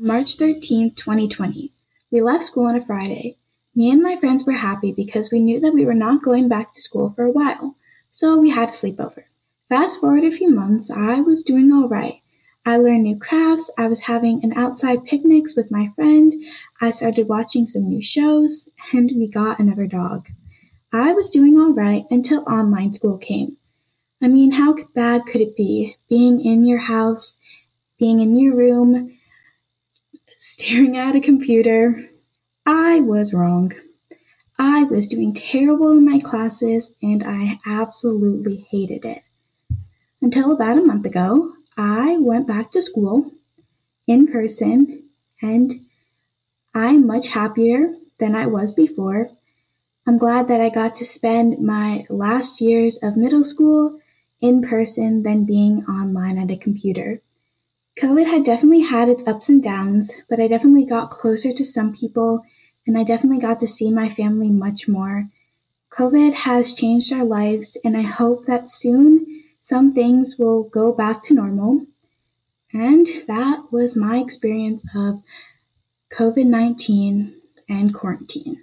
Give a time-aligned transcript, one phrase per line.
[0.00, 1.72] March 13th, 2020.
[2.12, 3.36] We left school on a Friday.
[3.74, 6.72] Me and my friends were happy because we knew that we were not going back
[6.72, 7.74] to school for a while,
[8.12, 9.24] so we had a sleepover.
[9.68, 12.22] Fast forward a few months, I was doing all right.
[12.64, 16.32] I learned new crafts, I was having an outside picnics with my friend,
[16.80, 20.28] I started watching some new shows, and we got another dog.
[20.92, 23.56] I was doing all right until online school came.
[24.22, 25.96] I mean, how bad could it be?
[26.08, 27.36] Being in your house,
[27.98, 29.17] being in your room,
[30.38, 32.08] staring at a computer.
[32.64, 33.72] I was wrong.
[34.56, 39.22] I was doing terrible in my classes and I absolutely hated it.
[40.22, 43.32] Until about a month ago, I went back to school
[44.06, 45.08] in person
[45.42, 45.72] and
[46.74, 49.30] I'm much happier than I was before.
[50.06, 53.98] I'm glad that I got to spend my last years of middle school
[54.40, 57.22] in person than being online at a computer.
[58.00, 61.94] COVID had definitely had its ups and downs, but I definitely got closer to some
[61.94, 62.44] people
[62.86, 65.28] and I definitely got to see my family much more.
[65.90, 71.22] COVID has changed our lives, and I hope that soon some things will go back
[71.24, 71.86] to normal.
[72.72, 75.22] And that was my experience of
[76.12, 77.34] COVID 19
[77.68, 78.62] and quarantine.